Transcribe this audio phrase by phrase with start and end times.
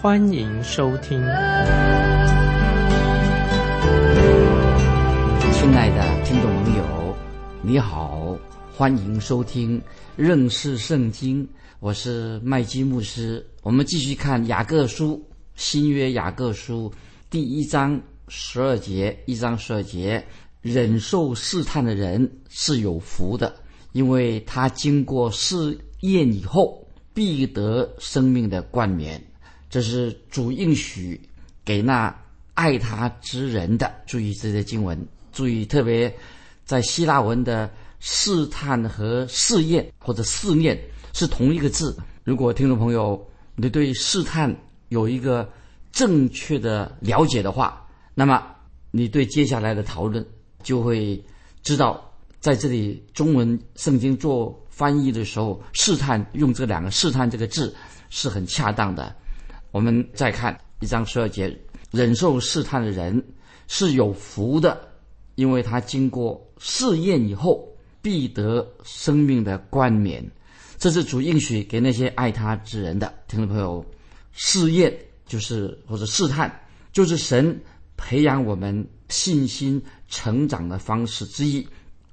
[0.00, 1.18] 欢迎收听。
[5.52, 7.16] 亲爱的听众朋友，
[7.62, 8.38] 你好，
[8.72, 9.82] 欢迎收听
[10.14, 11.44] 认识圣经。
[11.80, 15.20] 我是麦基牧师，我们继续看雅各书
[15.56, 16.92] 新约雅各书
[17.28, 20.24] 第一章十二节，一章十二节，
[20.62, 23.52] 忍受试探的人是有福的，
[23.90, 29.20] 因为他经过试验以后，必得生命的冠冕。
[29.70, 31.20] 这是主应许
[31.64, 32.14] 给那
[32.54, 33.92] 爱他之人的。
[34.06, 34.98] 注意这些经文，
[35.32, 36.14] 注意特别
[36.64, 40.78] 在希腊文的试探和试验或者试验。
[41.14, 41.96] 是同一个字。
[42.22, 43.20] 如果听众朋友
[43.56, 44.54] 你对试探
[44.88, 45.50] 有一个
[45.90, 48.46] 正确的了解的话，那么
[48.92, 50.24] 你对接下来的讨论
[50.62, 51.20] 就会
[51.62, 57.74] 知道，在这里中文圣经做翻译的时候，试探用这两个“试探”这个字
[58.10, 59.12] 是很恰当的。
[59.70, 61.54] 我们再看一章十二节，
[61.90, 63.22] 忍受试探的人
[63.66, 64.80] 是有福的，
[65.34, 67.68] 因为他经过试验以后，
[68.00, 70.24] 必得生命的冠冕。
[70.78, 73.84] 这是主应许给那些爱他之人的听众朋友，
[74.32, 76.50] 试验就是或者试探，
[76.92, 77.60] 就是神
[77.96, 81.66] 培养我们信心成长的方式之一。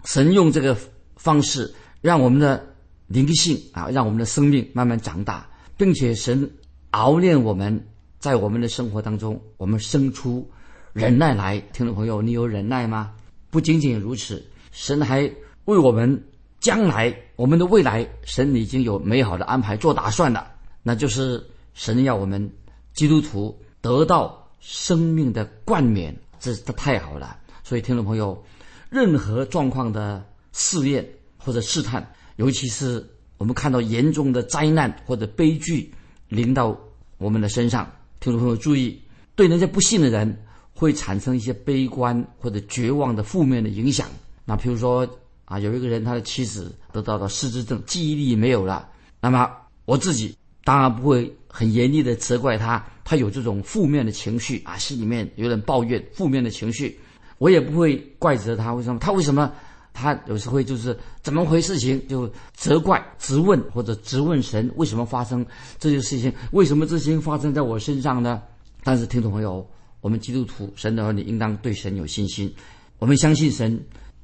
[0.05, 0.75] 神用这个
[1.15, 2.65] 方式让我们的
[3.07, 5.47] 灵性啊，让我们的生命慢慢长大，
[5.77, 6.49] 并且神
[6.95, 7.85] 熬练我们，
[8.19, 10.49] 在我们的生活当中，我们生出
[10.93, 11.59] 忍耐来。
[11.73, 13.11] 听众朋友，你有忍耐吗？
[13.49, 14.41] 不仅仅如此，
[14.71, 15.29] 神还
[15.65, 16.23] 为我们。
[16.61, 20.47] 将来我们的未来，神已经有美好的安排做打算了。
[20.81, 21.45] 那就是
[21.75, 22.49] 神要我们
[22.93, 27.37] 基督徒得到生命的冠冕，这这太好了。
[27.63, 28.41] 所以听众朋友，
[28.89, 31.07] 任何状况的试验
[31.37, 33.05] 或者试探，尤其是
[33.37, 35.93] 我们看到严重的灾难或者悲剧
[36.29, 36.75] 临到
[37.17, 38.99] 我们的身上，听众朋友注意，
[39.35, 40.37] 对那些不信的人
[40.73, 44.07] 会产生一些悲观或者绝望的负面的影响。
[44.45, 45.07] 那比如说。
[45.47, 48.89] 啊，有一个人，他的妻子得到了失智症，记忆力没有了。
[49.21, 49.47] 那么
[49.85, 56.99] 我自己当然不会很严厉的责怪他，他有这种负面的情绪啊，心里面有点抱怨，负面的情绪，
[57.37, 58.73] 我也不会怪责他。
[58.73, 58.99] 为什么？
[58.99, 59.53] 他为什么？
[59.95, 65.43] 他有时会就是怎么回事情就责怪、质问或者质问神，为什么发生
[65.79, 66.31] 这些事情？
[66.51, 68.43] 为什么这些发生在我身上呢？
[68.83, 69.65] 但是听众朋友，
[70.01, 72.53] 我们基督徒，神的儿女应当对神有信心，
[72.99, 73.81] 我们相信神。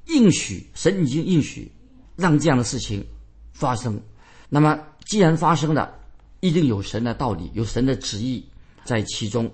[0.07, 1.71] 应许神已经应许，
[2.17, 3.05] 让这样的事情
[3.53, 4.01] 发生。
[4.49, 5.93] 那么既然发生了，
[6.41, 8.43] 一定有神的道理，有神的旨意
[8.83, 9.49] 在其中。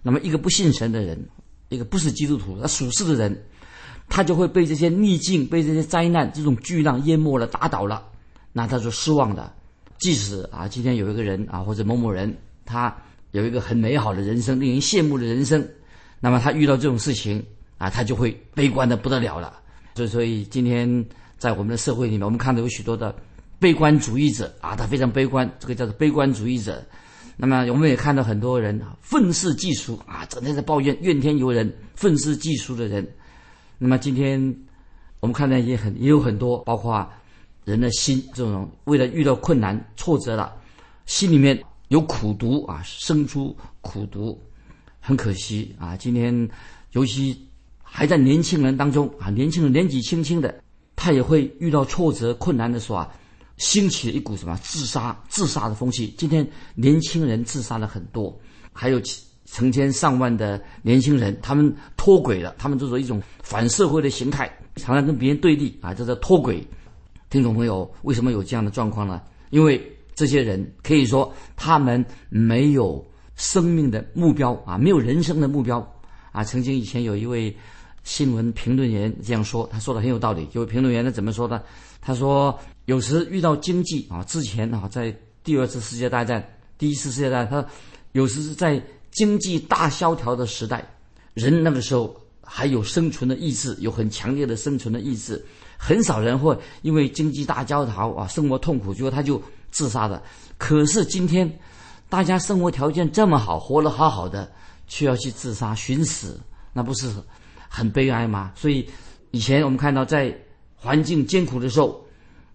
[0.00, 1.28] 那么一个不信神的人，
[1.68, 3.44] 一个不是基督徒、他属世的人，
[4.08, 8.02] 他就会被这些逆境、被这些灾难、这种巨浪淹没了、打倒了，
[8.52, 9.52] 那他就失望的。
[9.98, 12.96] 即使啊，今天有一个人啊，或者某某人，他
[13.32, 15.68] 有一个很美好的人生、令人羡慕的人生，
[16.20, 17.44] 那么他遇到这种事情
[17.78, 19.60] 啊，他就会悲观的不得了了。
[19.96, 21.04] 所以，所以今天
[21.36, 23.14] 在我们的社会里面，我们看到有许多的
[23.58, 26.80] 悲观主义者啊，他非常悲观，这个叫做悲观主义者。
[27.36, 33.06] 那么，我们也看到很多人愤世嫉俗啊，整天在抱怨、怨天尤人、愤世嫉俗的人。
[33.78, 34.54] 那么，今天
[35.20, 37.08] 我们看到也很也有很多，包括
[37.64, 40.54] 人的心这种为了遇到困难、挫折了，
[41.06, 41.58] 心里面
[41.88, 44.38] 有苦毒啊，生出苦毒。
[45.00, 46.48] 很可惜啊，今天
[46.92, 47.44] 尤其。
[47.90, 50.62] 还在年轻人当中啊，年轻人年纪轻轻的，
[50.94, 53.10] 他也会遇到挫折困难的时候啊，
[53.56, 56.14] 兴起了一股什么自杀自杀的风气。
[56.18, 58.38] 今天年轻人自杀了很多，
[58.74, 66.66] 还有其成千上万的年轻人，他们脱轨了，他们就是一种反社会的形态，常常跟别人对立啊，这叫脱轨。
[67.30, 69.20] 听众朋友，为什么有这样的状况呢？
[69.50, 69.80] 因为
[70.14, 73.04] 这些人可以说他们没有
[73.36, 75.78] 生命的目标啊，没有人生的目标
[76.32, 76.44] 啊。
[76.44, 77.54] 曾经以前有一位。
[78.04, 80.48] 新闻评论员这样说，他说的很有道理。
[80.52, 81.62] 有评论员他怎么说的？
[82.00, 85.14] 他说：“有时遇到经济啊，之前啊，在
[85.44, 86.42] 第二次世界大战、
[86.78, 87.66] 第一次世界大战，他
[88.12, 88.82] 有时是在
[89.18, 90.88] 经济大萧条的时代，
[91.34, 95.44] 人那个时候还有生存的意志，有很强烈的生存的意志，
[95.76, 99.42] 很少人会因为经济大萧条啊，生活痛苦，结果他就
[99.72, 100.22] 自杀的。
[100.56, 101.52] 可是今天，
[102.08, 104.48] 大家生活条件这么好，活得好好的，
[104.86, 106.38] 却要去自杀寻死，
[106.72, 107.10] 那不是
[107.68, 108.52] 很悲哀吗？
[108.54, 108.88] 所以
[109.32, 110.32] 以前我们看到，在
[110.76, 112.06] 环境艰苦的时候，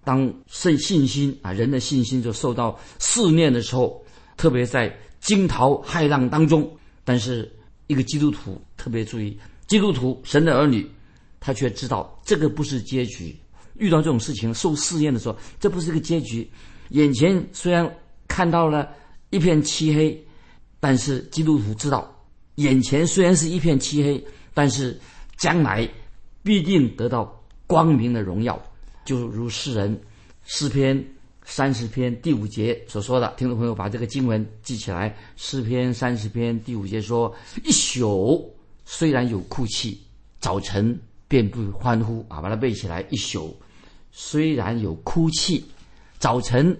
[0.05, 4.01] 当信信心啊人的信心就受到试炼的时候，
[4.37, 6.69] 特别在惊涛骇浪当中，
[7.03, 7.49] 但是
[7.87, 9.37] 一个基督徒特别注意，
[9.67, 10.85] 基督徒神的儿女，
[11.39, 13.35] 他却知道这个不是结局。
[13.77, 16.47] 遇到这种事情受试验的时候，这不是个结局。
[16.89, 17.89] 眼前虽然
[18.27, 18.89] 看到了
[19.29, 20.25] 一片漆黑，
[20.79, 22.13] 但是基督徒知道，
[22.55, 24.23] 眼前虽然是一片漆黑，
[24.53, 24.99] 但是
[25.37, 25.89] 将来
[26.43, 28.61] 必定得到光明的荣耀。
[29.05, 29.99] 就如诗人
[30.43, 31.03] 诗篇
[31.45, 35.15] 三十篇第五节所说的，听众朋友把这个经文记起来。
[35.35, 37.33] 诗篇三十篇第五节说
[37.65, 38.53] ：“一宿
[38.85, 39.99] 虽然有哭泣，
[40.39, 40.97] 早晨
[41.27, 43.05] 便不欢呼。”啊，把它背起来。
[43.09, 43.55] 一宿
[44.11, 45.63] 虽然有哭泣。
[46.17, 46.77] 早晨，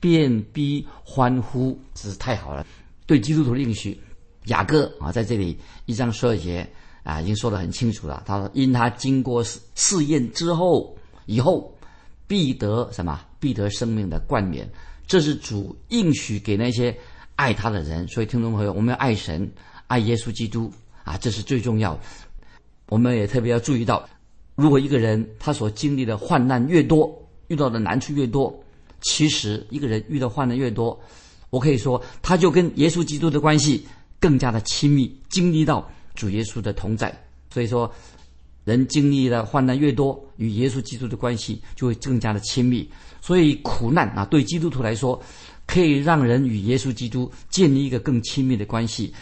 [0.00, 2.66] 便逼欢呼，真是太好了。
[3.04, 4.00] 对基督徒的应许，
[4.46, 6.66] 雅各啊，在这里一章十二节
[7.02, 8.22] 啊，已经说得很清楚了。
[8.24, 10.96] 他说：“因他经过试试验之后，
[11.26, 11.76] 以后
[12.26, 13.20] 必得什么？
[13.38, 14.68] 必得生命的冠冕。
[15.06, 16.96] 这是主应许给那些
[17.36, 18.06] 爱他的人。
[18.08, 19.50] 所以，听众朋友，我们要爱神，
[19.86, 20.72] 爱耶稣基督
[21.04, 21.98] 啊，这是最重要。
[22.88, 24.08] 我们也特别要注意到，
[24.54, 27.16] 如果一个人他所经历的患难越多，
[27.48, 28.52] 遇到的难处越多。
[29.02, 30.98] 其实，一个人遇到患难越多，
[31.50, 33.86] 我可以说，他就跟耶稣基督的关系
[34.18, 37.14] 更加的亲密，经历到主耶稣的同在。
[37.52, 37.92] 所以说，
[38.64, 42.90] 人经历的患难越多，与耶稣基督的关系就会更加的亲密。
[43.26, 45.20] 所以，苦难啊，对基督徒来说，
[45.66, 49.12] 可以让人与耶稣基督建立一个更亲密的关系，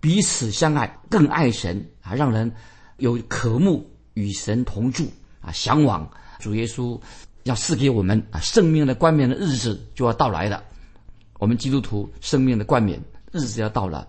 [0.00, 2.52] 彼此相爱，更爱神啊，让人
[2.96, 5.06] 有渴慕与神同住
[5.40, 6.10] 啊，向往
[6.40, 7.00] 主耶稣。
[7.44, 10.62] 要赐给我们啊生命的冠冕的日子就要到来了，
[11.40, 14.06] 我们基督徒生命的冠冕日子要到了。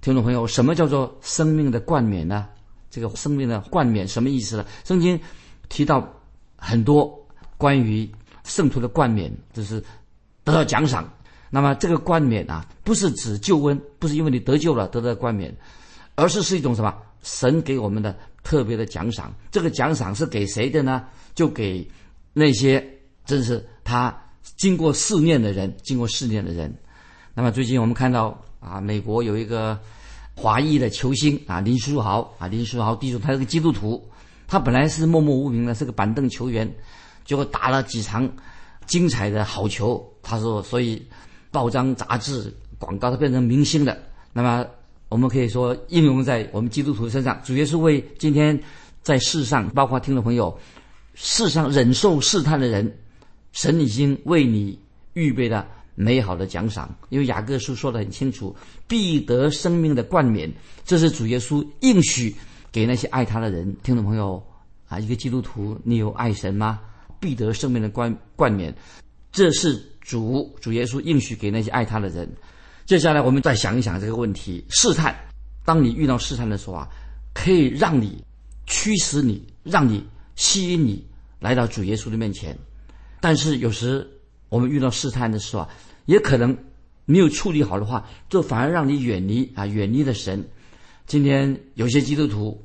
[0.00, 2.48] 听众朋友，什么叫做生命的冠冕呢？
[2.90, 4.64] 这个生命的冠冕什么意思呢？
[4.84, 5.20] 圣经
[5.68, 6.10] 提到
[6.56, 7.26] 很多
[7.58, 8.10] 关于
[8.44, 9.82] 圣徒的冠冕，就是
[10.44, 11.08] 得到奖赏。
[11.50, 15.54] 那么这个冠冕啊，不是指救恩，不是因为你得救了得到冠冕，
[16.14, 16.94] 而是是一种什么？
[17.22, 19.32] 神给我们的特别的奖赏。
[19.50, 21.04] 这个奖赏是给谁的呢？
[21.34, 21.88] 就给。
[22.34, 22.82] 那些
[23.26, 24.18] 正是他
[24.56, 26.74] 经过试炼的人，经过试炼的人。
[27.34, 29.78] 那么最近我们看到啊，美国有一个
[30.34, 34.02] 华裔的球星啊，林书豪啊，林书豪弟兄，他是个基督徒，
[34.48, 36.74] 他本来是默默无名的，是个板凳球员，
[37.24, 38.28] 结果打了几场
[38.86, 40.04] 精彩的好球。
[40.22, 41.02] 他说，所以
[41.50, 44.00] 报章杂志广告他变成明星的。
[44.32, 44.66] 那么
[45.08, 48.58] 我们可以说应用在我们基督徒身上，主要是为今天
[49.02, 50.58] 在世上，包括听众朋友。
[51.14, 52.90] 世上忍受试探的人，
[53.52, 54.78] 神已经为你
[55.12, 56.88] 预备了美好的奖赏。
[57.10, 58.56] 因为雅各书说的很清楚，
[58.88, 60.50] 必得生命的冠冕，
[60.86, 62.34] 这是主耶稣应许
[62.72, 63.76] 给那些爱他的人。
[63.82, 64.42] 听众朋友
[64.88, 66.80] 啊，一个基督徒，你有爱神吗？
[67.22, 68.74] 必得生命的冠冠冕，
[69.30, 72.28] 这是主主耶稣应许给那些爱他的人。
[72.84, 75.16] 接下来我们再想一想这个问题：试探，
[75.64, 76.88] 当你遇到试探的时候啊，
[77.32, 78.22] 可以让你
[78.66, 80.04] 驱使你，让你。
[80.34, 81.04] 吸引你
[81.40, 82.56] 来到主耶稣的面前，
[83.20, 84.10] 但是有时
[84.48, 85.68] 我们遇到试探的时候啊，
[86.06, 86.56] 也可能
[87.04, 90.42] 没有处理好的话，就反而让你远离啊，远离了神。
[91.06, 92.60] 今天有些基督徒，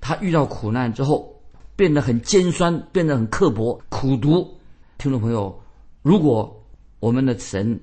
[0.00, 1.40] 他遇到苦难之后，
[1.74, 4.48] 变得很尖酸，变得很刻薄、苦读。
[4.98, 5.58] 听众朋友，
[6.02, 6.64] 如果
[7.00, 7.78] 我们的神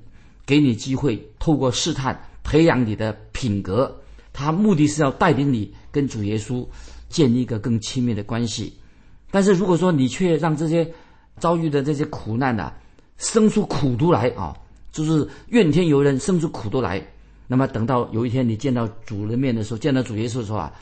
[0.46, 3.94] 给你机会，透过试探培养你的品格，
[4.32, 6.66] 他目的是要带领你跟主耶稣
[7.10, 8.74] 建立一个更亲密的关系。
[9.32, 10.90] 但是如果说你却让这些
[11.38, 12.72] 遭遇的这些苦难呐，
[13.18, 14.56] 生出苦毒来啊，
[14.92, 17.06] 就是怨天尤人，生出苦毒来，
[17.48, 20.74] 那么等到有一天你见到主人面的时候，见到主耶稣的时候啊，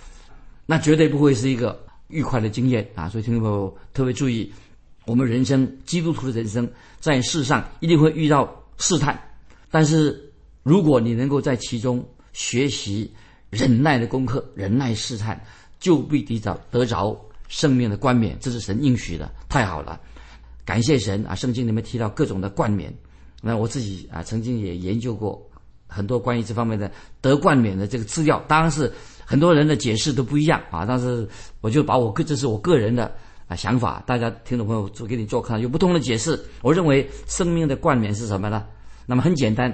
[0.66, 3.10] 那绝对不会是一个愉快的经验啊！
[3.10, 4.52] 所以听众朋友特别注意，
[5.06, 9.20] 我们人生基督徒的人生在世上一定会遇到试探，
[9.70, 10.32] 但是
[10.64, 13.12] 如果你能够在其中学习
[13.50, 15.42] 忍耐的功课，忍耐试探，
[15.80, 17.20] 就必得着得着。
[17.50, 19.98] 生命的冠冕，这是神应许的，太好了，
[20.66, 21.34] 感谢神啊！
[21.34, 22.94] 圣经里面提到各种的冠冕，
[23.42, 25.42] 那我自己啊曾经也研究过
[25.88, 28.92] 很多关于这方面的得冠冕的这个资料，当然是
[29.28, 30.86] 很多人的解释都不一样啊。
[30.86, 31.28] 但是
[31.60, 33.14] 我就把我个这是我个人的
[33.48, 36.42] 啊想法，大家听众朋友做给你做看，有不同的解释。
[36.62, 38.66] 我认为生命的冠冕是什么呢？
[39.06, 39.70] 那么很简单，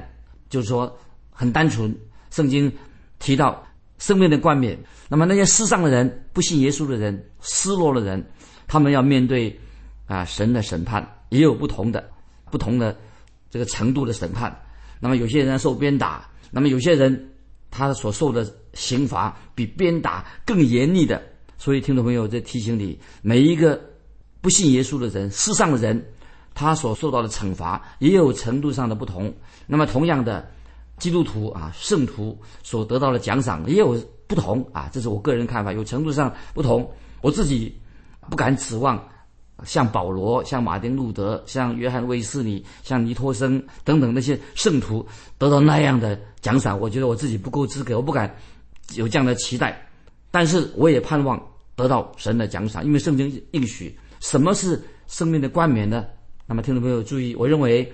[0.50, 0.92] 就是说
[1.30, 1.96] 很单纯，
[2.32, 2.72] 圣经
[3.20, 3.64] 提到。
[4.00, 4.78] 生命的冠冕。
[5.08, 8.22] 那么那些世上的人，不信耶稣的人，失落的人，
[8.68, 9.58] 他们要面对
[10.08, 12.04] 啊神的审判，也有不同的、
[12.52, 12.94] 不同的
[13.50, 14.54] 这个程度的审判。
[15.00, 17.33] 那么有些人受鞭打，那么有些人
[17.76, 21.20] 他所受的刑罚比鞭打更严厉的。
[21.58, 23.82] 所以，听众朋友，在提醒你，每一个
[24.42, 26.06] 不信耶稣的人，世上的人，
[26.54, 29.34] 他所受到的惩罚也有程度上的不同。
[29.66, 30.48] 那么，同样的，
[31.00, 34.90] 基督徒啊，圣徒所得到的奖赏也有不同啊。
[34.92, 36.88] 这是我个人看法，有程度上不同。
[37.22, 37.76] 我自己
[38.30, 39.02] 不敢指望
[39.66, 45.06] 像保罗、像马丁路德、像约翰卫斯理、像尼托生等等那些圣徒
[45.38, 46.80] 得到那样的奖赏。
[46.80, 48.36] 我觉得我自己不够资格，我不敢
[48.96, 49.88] 有这样的期待。
[50.32, 51.42] 但是我也盼望
[51.76, 56.06] 得到神的奖赏，因为圣经应许什么是生命的冠冕呢？
[56.46, 57.90] 那么听众朋友注意，我认为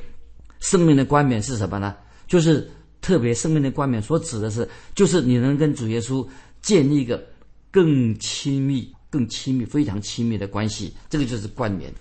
[0.60, 1.96] 生命的冠冕是什么呢？
[2.28, 2.68] 就是
[3.02, 6.26] 特别生命的冠冕所指的是，就是你能跟主耶稣
[6.62, 7.24] 建立一个
[7.70, 8.92] 更亲密。
[9.10, 11.92] 更亲密、非常亲密的关系，这个就是冠冕。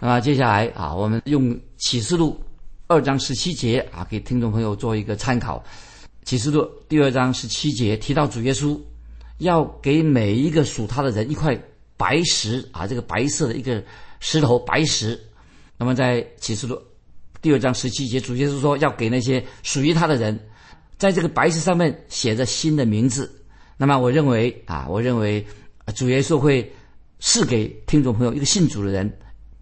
[0.00, 2.38] 那么接下来啊，我们用启示录
[2.86, 5.64] 二章十七节啊，给听众朋友做一个参考。
[6.24, 8.78] 启示录第二章十七节提到主耶稣
[9.38, 11.58] 要给每一个属他的人一块
[11.96, 13.82] 白石啊，这个白色的一个
[14.20, 15.18] 石头白石。
[15.76, 16.80] 那么在启示录
[17.42, 20.38] 第二章十七节，主耶稣说要给那些属于他的人，
[20.98, 23.30] 在这个白石上面写着新的名字。
[23.76, 25.44] 那么我认为啊，我认为。
[25.92, 26.72] 主耶稣会
[27.20, 29.18] 赐给听众朋友一个信主的人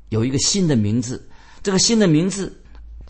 [0.08, 1.28] 有一个新的名字，
[1.62, 2.52] 这个新的名字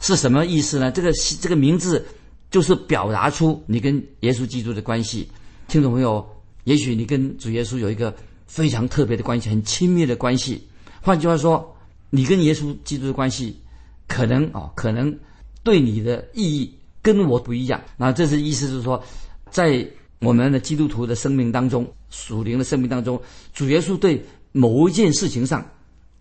[0.01, 0.91] 是什么意思呢？
[0.91, 2.05] 这个这个名字
[2.51, 5.29] 就是表达出你跟耶稣基督的关系。
[5.69, 6.27] 听众朋友，
[6.65, 8.15] 也许你跟主耶稣有一个
[8.47, 10.67] 非常特别的关系，很亲密的关系。
[11.01, 11.77] 换句话说，
[12.11, 13.61] 你跟耶稣基督的关系
[14.09, 15.17] 可能啊，可能
[15.63, 17.81] 对你的意义跟我不一样。
[17.97, 19.03] 那这是意思就是说，
[19.51, 19.87] 在。
[20.23, 23.21] 我们的基督徒的生命当中，属灵的生命当中，
[23.53, 25.69] 主耶稣对某一件事情上，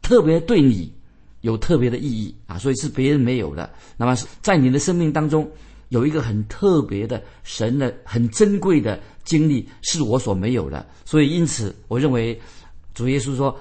[0.01, 0.91] 特别对你
[1.41, 3.69] 有特别的意义啊，所以是别人没有的。
[3.97, 5.47] 那么在你的生命当中，
[5.89, 10.83] 有一个很特别的神的很珍贵的经历，是我所没有的。
[11.05, 12.39] 所以因此，我认为
[12.95, 13.55] 主耶稣说，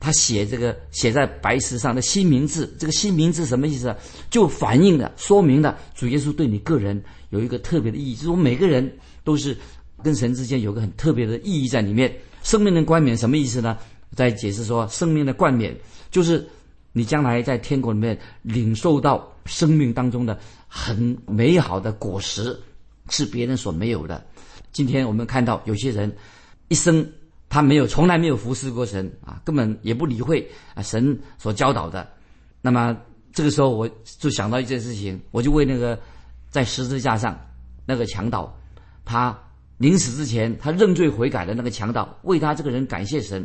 [0.00, 3.94] 他写这个写在白石上的新名字，这个新名字什么意思？
[4.30, 7.00] 就反映了、说明了主耶稣对你个人
[7.30, 9.56] 有一个特别的意义，就是我每个人都是。
[10.02, 12.14] 跟神之间有个很特别的意义在里面。
[12.42, 13.76] 生命的冠冕什么意思呢？
[14.14, 15.76] 在解释说，生命的冠冕
[16.12, 16.48] 就是
[16.92, 20.38] 你将来在天国里面领受到生命当中的
[20.68, 22.56] 很美好的果实，
[23.08, 24.24] 是别人所没有的。
[24.70, 26.14] 今天我们看到有些人
[26.68, 27.04] 一生
[27.48, 32.08] 他没有从来没有服侍过神啊，根本也不理会啊神所教导的。
[32.62, 32.96] 那么
[33.32, 35.98] 这个时候我就想到一件事情，我就为那个
[36.48, 37.36] 在十字架上
[37.84, 38.56] 那个强盗
[39.04, 39.36] 他。
[39.78, 43.44] 临死之前，他认罪悔改的那个强盗，为他这个人感谢神。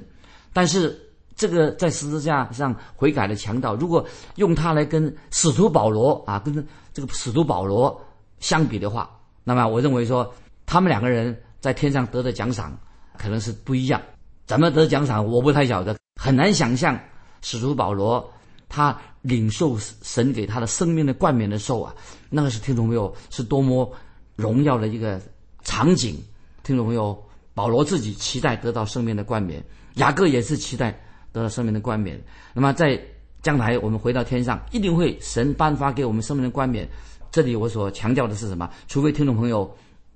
[0.54, 0.98] 但是，
[1.36, 8.02] 这个在十字架上悔改的强盗，如果用他来跟使徒保罗啊，跟这个使徒保罗
[8.40, 9.10] 相比的话，
[9.44, 10.34] 那么我认为说，
[10.66, 12.78] 他们两个人在天上得的奖赏
[13.18, 14.02] 可能是不一样。
[14.46, 16.98] 怎么得奖赏，我不太晓得，很难想象
[17.42, 18.32] 使徒保罗
[18.70, 21.94] 他领受神给他的生命的冠冕的时候啊，
[22.30, 23.92] 那个是听懂没有是多么
[24.38, 25.20] 荣耀的一个。
[25.64, 26.16] 场景，
[26.64, 27.18] 听众朋友，
[27.54, 29.64] 保罗自己期待得到生命的冠冕，
[29.96, 30.92] 雅各也是期待
[31.32, 32.22] 得到生命的冠冕。
[32.54, 33.00] 那么在
[33.42, 36.88] 将来我们回到天上，一定会神颁发给我们生命的冠冕。
[37.32, 38.70] 这里我所强调的是什么？
[38.88, 39.70] 除非听众朋友，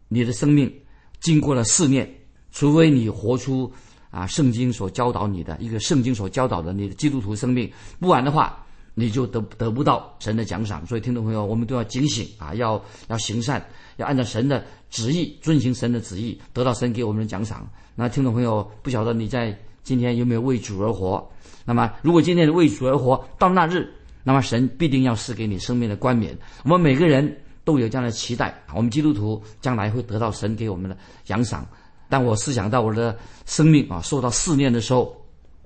[0.08, 0.72] 你的生命
[1.20, 2.10] 经过了试炼，
[2.52, 3.72] 除非你活出
[4.10, 8.64] 啊圣经所教导你的一个圣经所教导的你的基督徒生命，不然的话，
[8.96, 10.84] 你就得得不到神的奖赏。
[10.88, 13.64] 所以听众朋友，我们都要警醒啊，要要行善。
[13.98, 17.66] 要按照神的旨意遵行神的旨意，得到神给我们的奖赏。
[17.96, 21.25] 那听众朋友，不晓得你在今天有没有为主而活？
[21.64, 23.88] 那么，如果今天为主而活，到那日，
[24.22, 26.38] 那么神必定要赐给你生命的冠冕。
[26.64, 31.66] 我们每个人都有这样的期待，我们基督徒将来会得到神给我们的奖赏。
[32.10, 35.16] 但我思想到我的生命啊，受到试炼的时候，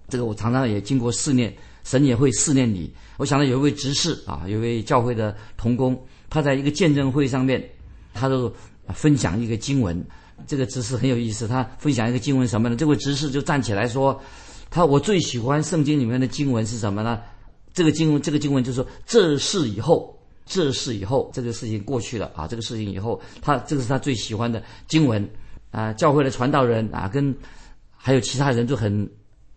[0.08, 1.52] 这个我常常也经过试炼，
[1.84, 2.94] 神也会试炼你。
[3.18, 7.64] 我想到有一位执事啊，有一位教会的童工，他在一个见证会上面。
[8.12, 8.52] 他都
[8.88, 10.04] 分享一个经文，
[10.48, 11.48] 这个执事很有意思。
[11.48, 12.76] 他分享一个经文什么呢？
[12.76, 14.20] 这位执事就站起来说
[14.72, 17.22] ：“他我最喜欢圣经里面的经文是什么呢？
[17.72, 25.26] 这个经文，这个经文就是说，这事以后，这事以后，这个事情过去了啊，这个事情以后，他这个是他最喜欢的经文
[25.70, 25.94] 啊。
[25.94, 27.34] 教会的传道人啊，跟
[27.96, 29.08] 还有其他人都很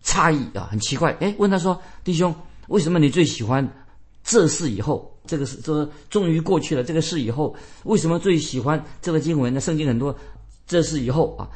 [0.03, 1.15] 诧异啊，很奇怪。
[1.19, 2.33] 哎，问他说：弟兄，
[2.67, 3.67] 为什么你最喜欢
[4.23, 7.55] 这事以后？”这个是说终于过去了，这个事以后
[7.85, 9.61] 为什么最喜欢这个经文呢？
[9.61, 10.13] 圣经很多，
[10.67, 11.47] 这事以后啊，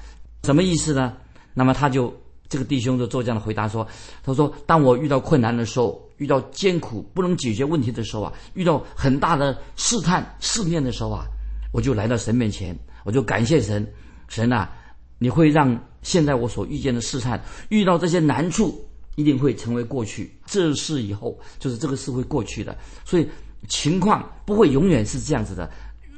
[0.44, 1.12] 什么意思呢？
[1.54, 2.16] 那么他就
[2.48, 3.86] 这个弟兄就做这样的回答说
[4.24, 11.26] ：“他说，当我遇到困难的时候，遇到艰苦不能解决问题的时候啊，遇到很大的试探试炼的时候啊，
[11.74, 12.74] 我就来到神面前，
[13.04, 13.86] 我就感谢神，
[14.30, 14.72] 神啊，
[15.18, 15.78] 你会让
[16.08, 17.38] 现在我所遇见的试探，
[17.68, 18.82] 遇到这些难处，
[19.16, 20.32] 一定会成为过去。
[20.46, 22.74] 这事以后，就是这个事会过去的，
[23.04, 23.28] 所以
[23.68, 25.70] 情况不会永远是这样子的。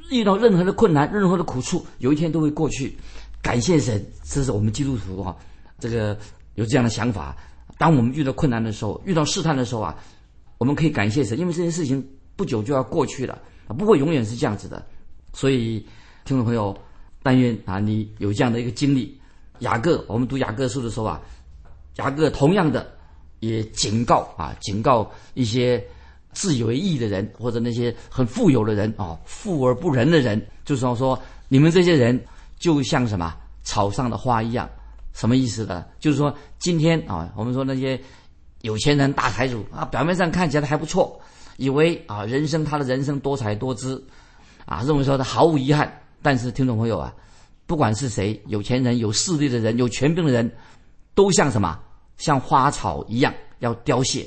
[0.08, 2.96] 遇到任何的困难、任何的苦处，有一天都会过去。
[3.42, 5.34] 感谢神，这是我们基督徒啊，
[5.80, 6.16] 这个
[6.54, 7.36] 有这样的想法。
[7.76, 9.98] 当我们遇到困难的时候，遇到试探的时候啊，
[10.58, 12.00] 我们可以感谢神，因为这件事情
[12.36, 13.36] 不久就要过去了，
[13.76, 14.86] 不会永远是这样子的。
[15.32, 15.84] 所以，
[16.24, 16.76] 听众朋友，
[17.24, 19.19] 但愿啊，你有这样的一个经历。
[19.60, 21.20] 雅各，我们读雅各书的时候啊，
[21.96, 22.86] 雅各同样的
[23.38, 25.82] 也警告啊，警告一些
[26.32, 32.22] 自以为义的人，或者那些很富有的人啊，富而不仁的人，就是说说你们这些人
[32.58, 34.68] 就像什么草上的花一样。
[35.12, 35.84] 什么意思呢？
[35.98, 38.00] 就是说，今天啊，我们说那些
[38.60, 41.20] 有钱人、大财主啊，表面上看起来还不错，
[41.56, 44.02] 以为啊，人生他的人生多彩多姿，
[44.66, 45.92] 啊，认为说他毫无遗憾。
[46.22, 47.12] 但是，听众朋友啊，
[47.70, 50.50] 不管是谁，有钱人、有势力的人、有权柄的人，
[51.14, 51.78] 都像什么？
[52.16, 54.26] 像花草一样要凋谢。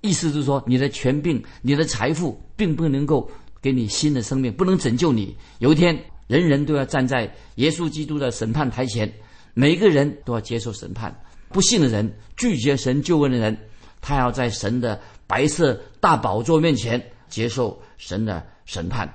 [0.00, 3.30] 意思就是说，你的权柄、你的财富，并不能够
[3.62, 5.36] 给你新的生命，不能拯救你。
[5.60, 9.12] 有一天，人人都要站在耶稣基督的审判台前。
[9.54, 11.16] 每个人都要接受审判，
[11.50, 13.56] 不信的人、拒绝神救恩的人，
[14.00, 19.14] 他要在神的白色大宝座面前接受神的审判，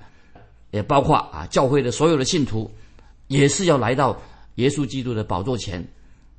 [0.71, 2.71] 也包括啊教会的所有的信徒，
[3.29, 4.19] 也是要来到
[4.55, 5.87] 耶稣基督的宝座前。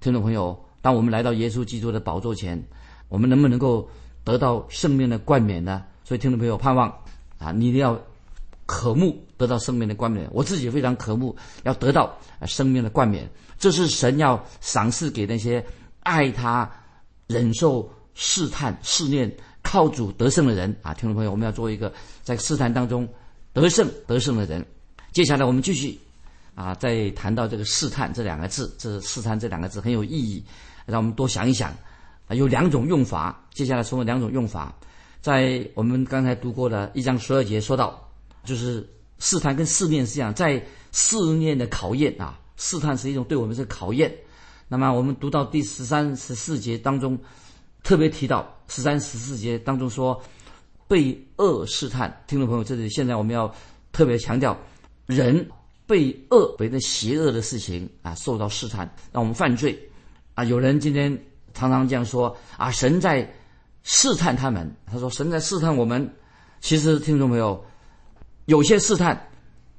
[0.01, 2.63] 听众朋友，当我们来到耶稣基督的宝座前，
[3.09, 3.89] 我们能不能够
[4.25, 5.85] 得到生命的冠冕呢？
[6.05, 6.93] 所以，听众朋友，盼望
[7.39, 7.99] 啊，你一定要
[8.67, 10.29] 渴慕得到生命的冠冕。
[10.33, 13.31] 我自己非常渴慕要得到生命的冠冕。
[13.57, 15.65] 这是神要赏赐给那些
[16.01, 16.69] 爱他、
[17.29, 19.33] 忍受试探、试炼、
[19.63, 20.93] 靠主得胜的人啊！
[20.93, 21.93] 听众朋友，我们要做一个
[22.23, 23.09] 在试探当中
[23.53, 24.67] 得胜、得胜的人。
[25.13, 25.97] 接下来我们继续
[26.55, 30.45] 啊，再谈到这个“试探”这两个字，这“试探”这两个字很有意义，
[30.87, 31.71] 让我们多想一想。
[32.27, 33.45] 啊，有两种用法。
[33.53, 34.75] 接下来说两种用法，
[35.21, 38.09] 在我们刚才读过的一章十二节说到，
[38.45, 42.39] 就是试探跟试炼是这样，在试炼的考验啊。
[42.57, 44.15] 试探是一种对我们是考验。
[44.69, 47.19] 那么我们读到第十三、十四节当中，
[47.83, 50.23] 特别提到十三、十四节当中说
[50.87, 52.23] 被恶试探。
[52.27, 53.53] 听众朋友，这里现在我们要
[53.93, 54.57] 特别强调，
[55.07, 55.49] 人
[55.91, 59.77] 被恶、被那邪恶的事情啊受到试探，让我们犯罪
[60.35, 60.45] 啊。
[60.45, 61.11] 有人今天
[61.53, 63.29] 常常这样说啊，神在
[63.83, 64.73] 试探他们。
[64.87, 66.09] 他说神在试探我们。
[66.61, 67.61] 其实听众朋友，
[68.45, 69.21] 有些试探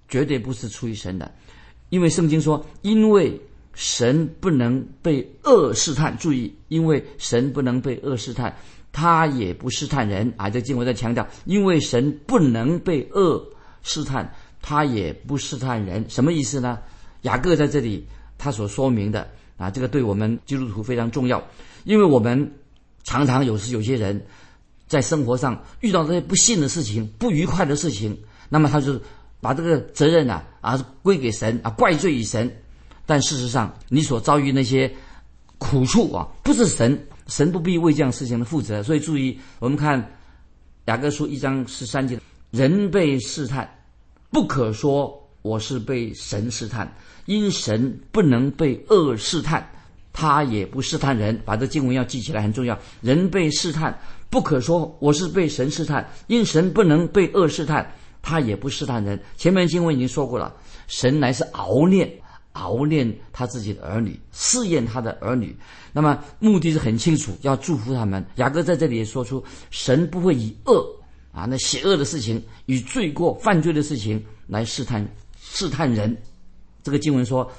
[0.09, 1.31] 绝对不是出于神的。
[1.87, 3.39] 因为圣经说，因为
[3.73, 8.53] 神不能被恶试探，注意，因为神不能被恶试探，
[8.91, 10.49] 他也不试探人啊。
[10.49, 13.41] 这经文在强调，因为神不能被恶
[13.81, 14.29] 试探，
[14.61, 16.79] 他也不试探人，什么意思呢？
[17.21, 21.41] 雅各在这里他所说明的啊，这个对我们基督徒非常重要，
[21.83, 22.51] 因为我们
[23.03, 24.25] 常常有时有些人
[24.87, 28.17] 在生活上遇到这些不幸的事情、不愉快的事情，
[28.49, 28.99] 那么他就。
[29.43, 32.47] 把这个责任啊啊归给神啊，怪罪于神。
[33.07, 34.93] 但事实上，你所遭遇那些
[35.57, 38.83] 苦处啊，不是神，神不必为这样事情的负责。
[38.83, 40.11] 所以注意，我们看
[40.85, 42.19] 雅各书一章十三节：
[42.51, 43.67] 人被试探，
[44.31, 46.91] 不可说我是被神试探，
[47.25, 49.69] 因神不能被恶试探，
[50.13, 51.37] 他也不试探人。
[51.43, 52.77] 把这经文要记起来很重要。
[53.01, 57.93] 人被试探，不可说我是被神试探，因神不能被恶试探。
[58.21, 59.19] 他也不试探人。
[59.35, 60.55] 前面经文已经说过了，
[60.87, 62.09] 神乃是熬炼、
[62.53, 65.53] 熬炼他自己的儿女，试验他的儿女。
[65.91, 68.25] 那么目的是很清楚，要祝福他们。
[68.35, 70.85] 雅各在这里也说出，神不会以恶
[71.31, 75.07] 啊，那邪恶的事情，以罪过、犯罪的事情来试探、
[75.39, 76.15] 试探人。
[76.83, 77.49] 这个经文说，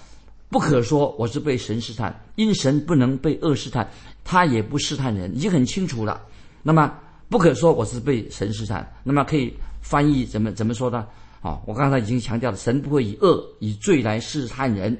[0.48, 3.88] 不可说我是被神试探，因神不能被恶试探，
[4.24, 6.20] 他也不试探人，已经很清楚了。
[6.62, 6.92] 那么
[7.28, 9.52] 不可说我是被神试探，那么可以。
[9.84, 11.04] 翻译怎么怎么说呢？
[11.40, 14.96] 啊，我刚才已经强调了，神不会以恶以罪来试探人，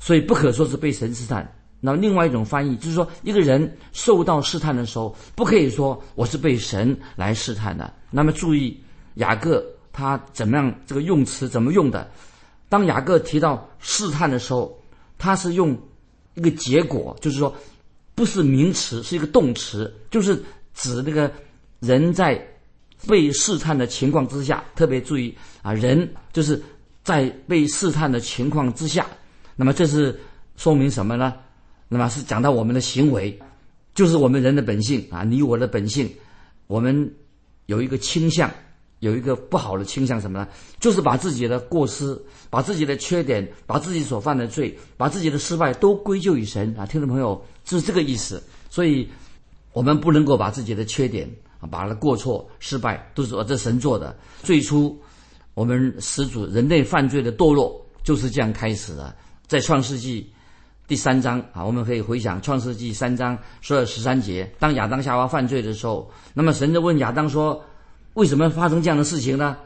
[0.00, 1.48] 所以不可说是被神试探。
[1.80, 7.92] 那么另外一种翻译就是说，一个人受到试探的时候，不可以说我是被神来试探的。
[8.10, 8.78] 那么注意
[9.14, 12.08] 雅各他怎么样这个用词怎么用的？
[12.68, 14.78] 当雅各提到试探的时候，
[15.18, 15.76] 他是用
[16.34, 17.54] 一个结果，就是说
[18.14, 20.40] 不是名词，是一个动词，就是
[20.74, 21.30] 指那个
[21.80, 22.40] 人在。
[23.08, 26.62] 被试探的情况之下，特别注意啊，人就是
[27.02, 29.06] 在被试探的情况之下，
[29.56, 30.20] 那么这是
[30.58, 31.32] 说明什么呢？
[31.92, 33.36] 那么是讲到我们的行为，
[33.94, 36.08] 就是我们人的本性啊，你我的本性，
[36.68, 37.12] 我们
[37.66, 38.48] 有一个倾向，
[39.00, 40.46] 有一个不好的倾向，什么呢？
[40.78, 42.16] 就是把自己的过失、
[42.48, 46.86] 把自己的缺点、把自己所犯的罪、把自己的失败都归咎于神啊！
[46.86, 48.40] 听众朋友，就是这个意思。
[48.70, 49.08] 所以，
[49.72, 54.16] 我们不能够把自己的缺点啊、把的过错、失败都是我这神做的。
[54.44, 54.96] 最初，
[55.54, 59.14] 我们始祖人类犯罪的堕落就是这样开始的，
[59.48, 60.30] 在创世纪
[60.90, 67.64] 第三章啊，我们可以回想创世纪三章十二十三节，当亚当夏娃犯罪的时候，那么神就问亚当说。
[68.14, 69.56] 为什么发生这样的事情呢？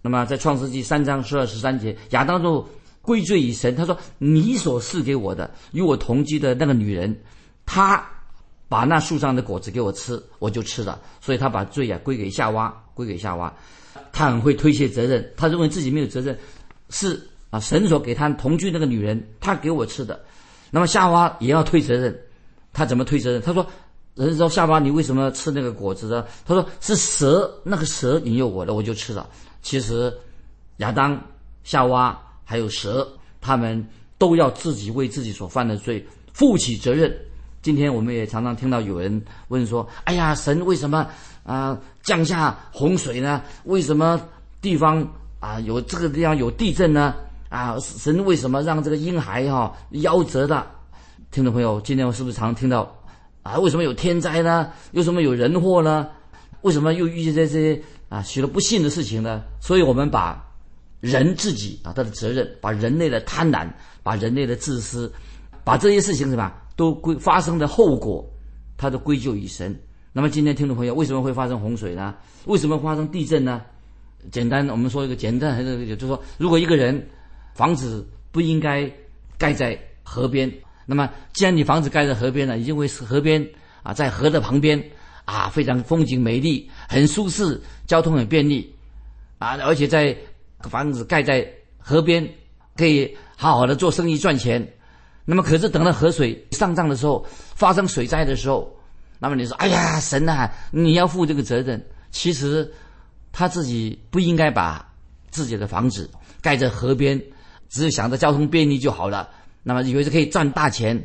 [0.00, 2.64] 那么在创世纪三章十二十三节，亚当就
[3.02, 3.74] 归罪于神。
[3.74, 7.20] 他说：“你所赐给我的与我同居的那个女人，
[7.66, 8.08] 她
[8.68, 11.00] 把那树上的果子给我吃，我就吃了。
[11.20, 13.52] 所以他把罪啊归给夏娃，归给夏娃。
[14.12, 16.38] 他很会推卸责任，他认为自己没有责任，
[16.90, 20.24] 是啊神所给他同居那个女人，她给我吃的。
[20.70, 22.18] 那么夏娃也要推责任，
[22.72, 23.40] 他怎么推责任？
[23.42, 23.66] 他说。”
[24.16, 26.26] 人说夏娃，你为什么吃那个果子呢？
[26.44, 29.26] 他说是蛇，那个蛇引诱我的，我就吃了。
[29.62, 30.12] 其实，
[30.78, 31.18] 亚当、
[31.64, 33.08] 夏娃还有蛇，
[33.40, 33.82] 他们
[34.18, 36.04] 都要自己为自己所犯的罪
[36.34, 37.16] 负起责任。
[37.62, 41.06] 今天我们也常常听到有人问说：“哎呀，神为什么
[41.44, 43.40] 啊降下洪水呢？
[43.64, 44.20] 为什么
[44.60, 45.06] 地方
[45.38, 47.14] 啊有这个地方有地震呢？
[47.50, 50.66] 啊，神为什么让这个婴孩哈夭折的？”
[51.30, 52.96] 听众朋友，今天我是不是常常听到？
[53.42, 54.70] 啊，为什么有天灾呢？
[54.92, 56.08] 为什么有人祸呢？
[56.62, 59.42] 为什么又遇见这些啊许多不幸的事情呢？
[59.60, 60.42] 所以我们把
[61.00, 63.68] 人自己啊他的责任，把人类的贪婪，
[64.02, 65.12] 把人类的自私，
[65.64, 68.24] 把这些事情什么都归发生的后果，
[68.76, 69.76] 他都归咎于神。
[70.12, 72.14] 那么今天听众朋友，为什么会发生洪水呢？
[72.46, 73.62] 为什么发生地震呢？
[74.30, 77.02] 简单，我们说一个简单，还是就是说，如果一个人
[77.54, 78.90] 房子不应该
[79.38, 80.52] 盖在河边。
[80.86, 83.46] 那么，既然你房子盖在河边了，因为河边
[83.82, 84.82] 啊，在河的旁边
[85.24, 88.74] 啊，非常风景美丽，很舒适，交通很便利
[89.38, 90.16] 啊，而且在
[90.62, 92.28] 房子盖在河边，
[92.76, 94.74] 可以好好的做生意赚钱。
[95.24, 98.76] 那么，可是等到河水上涨的时候，发生水灾的时候，
[99.20, 101.80] 那么你说，哎呀，神呐，你要负这个责任。
[102.10, 102.68] 其实
[103.30, 104.84] 他自己不应该把
[105.30, 106.10] 自己的房子
[106.42, 107.22] 盖在河边，
[107.70, 109.30] 只是想着交通便利就好了。
[109.62, 111.02] 那么以为是可以赚大钱，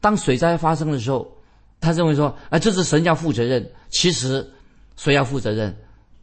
[0.00, 1.30] 当水灾发生的时候，
[1.80, 3.70] 他认为说啊，这是神要负责任。
[3.90, 4.46] 其实
[4.96, 5.76] 谁要负责任？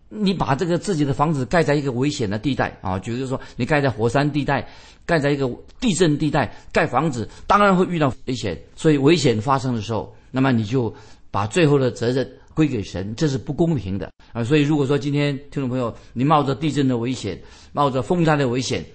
[0.09, 4.67] 你把这个自己的房子盖在一个危险的地带啊，比如说你盖在火山地带，
[5.07, 8.55] 盖在一个地震地带盖房子，当然会遇到危险。
[8.75, 10.93] 所以危险发生的时候，那么你就
[11.31, 14.43] 把最后的责任归给神，这是不公平的啊。
[14.43, 17.41] 所以如果说今天听众朋友，你冒着地震的危险，
[17.71, 18.85] 冒着风灾的危险，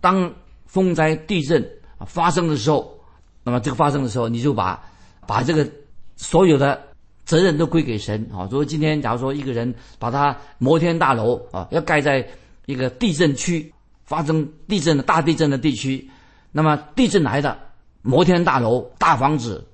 [0.00, 0.32] 当
[0.66, 1.62] 风灾地震。
[1.98, 2.96] 啊，发生的时候，
[3.42, 4.80] 那么这个发生的时候，你就把
[5.26, 5.68] 把这个
[6.14, 6.80] 所有的
[7.24, 8.46] 责任都归给神啊。
[8.48, 12.24] 如果今天假如说一个人把他摩天大楼啊要盖在
[12.66, 16.08] 一个地震区，发生地震的大地震的地区，
[16.52, 17.58] 那么地震来的
[18.02, 19.66] 摩天大楼大房子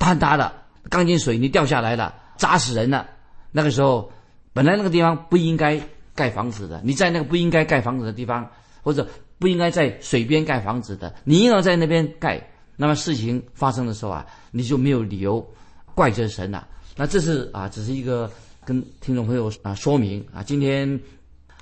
[0.00, 0.52] 坍塌的
[0.88, 3.06] 钢筋水泥掉下来了，砸死人了。
[3.52, 4.10] 那个时候
[4.52, 5.80] 本来那个地方不应该
[6.12, 8.50] 盖房子的，你在那个不应该盖房子的地方
[8.82, 9.06] 或者。
[9.38, 15.48] 不应该在水边盖房子的，你硬要在那边盖，那么事情发生的时候啊，你就没有理由
[15.94, 16.66] 怪责神了。
[16.96, 18.28] 那这是啊，只是一个
[18.64, 21.00] 跟听众朋友啊说明啊，今天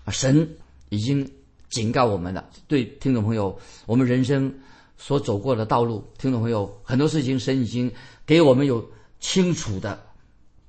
[0.05, 0.49] 啊神
[0.89, 1.31] 已经
[1.69, 4.51] 警告我们了，对听众朋友，我们人生
[4.97, 7.93] 所走过的道路，听众朋友很多事情神已经
[8.25, 8.83] 给我们有
[9.21, 10.03] 清楚的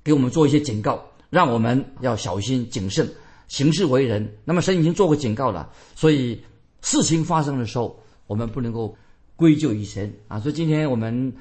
[0.04, 3.10] 给我们做一些警告，让我们要小心谨慎
[3.48, 4.36] 行事为人。
[4.44, 6.38] 那么神已经做过警告了，所以。
[6.82, 8.96] 事情发生的时候，我们不能够
[9.36, 10.40] 归咎于神啊！
[10.40, 11.32] 所以今天我们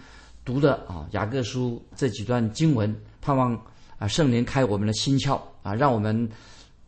[0.46, 3.60] 读的啊雅各书这几段经文，盼望
[3.98, 6.30] 啊圣灵开我们的心窍啊，让我们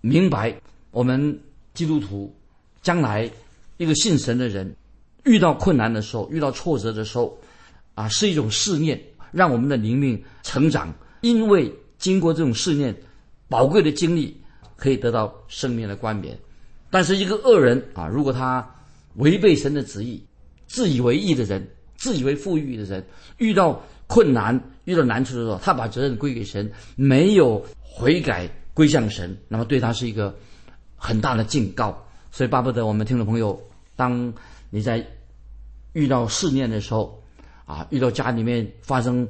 [0.01, 0.55] 明白
[0.91, 1.39] 我们
[1.73, 2.33] 基督徒
[2.81, 3.29] 将来
[3.77, 4.75] 一个信神的人
[5.25, 7.37] 遇到困难的时候，遇到挫折的时候
[7.95, 10.93] 啊，是一种试验，让我们的灵命成长。
[11.21, 12.95] 因为经过这种试验，
[13.47, 14.39] 宝贵的经历
[14.77, 16.37] 可以得到生命的冠冕。
[16.89, 18.67] 但是一个恶人啊，如果他
[19.15, 20.23] 违背神的旨意，
[20.67, 23.05] 自以为义的人，自以为富裕的人，
[23.37, 30.35] 遇到困难、遇到难处的时候，他把责任归给神，没有悔改归向神，那么对他是一个
[30.95, 32.05] 很大的警告。
[32.31, 33.59] 所以巴不得我们听众朋友，
[33.95, 34.33] 当
[34.69, 35.05] 你在
[35.93, 37.21] 遇到试炼的时候，
[37.65, 39.27] 啊，遇到家里面发生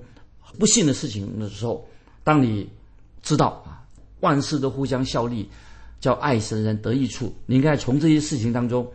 [0.58, 1.88] 不幸的事情的时候，
[2.24, 2.70] 当你
[3.22, 3.84] 知道啊，
[4.20, 5.50] 万事都互相效力。
[6.00, 7.34] 叫爱神人得益处。
[7.46, 8.88] 你应该从这些事情当中，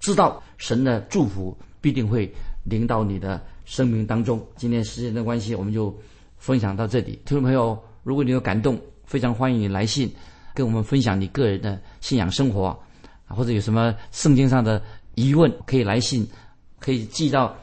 [0.00, 2.32] 知道神的祝福必定会
[2.64, 4.44] 临到你的生命当中。
[4.56, 5.96] 今天时间的关系，我们就
[6.38, 7.18] 分享到这里。
[7.24, 10.10] 听众朋友，如果你有感动，非常欢迎你来信，
[10.54, 12.76] 跟我们分享你个人的信仰生活，
[13.26, 14.82] 或者有什么圣经上的
[15.14, 16.26] 疑问，可以来信，
[16.78, 17.54] 可以寄到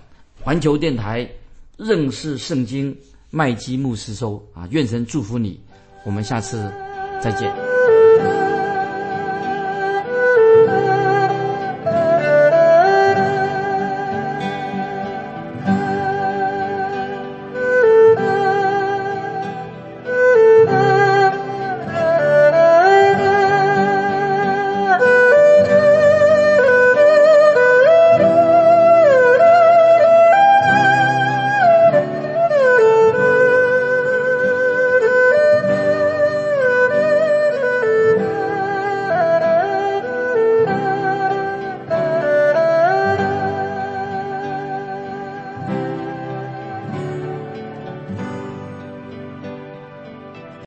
[0.41, 1.29] 环球电台
[1.77, 2.95] 认识圣经
[3.31, 4.67] 麦基牧师收啊。
[4.71, 5.59] 愿神祝福你，
[6.05, 6.71] 我们下次
[7.21, 7.68] 再见。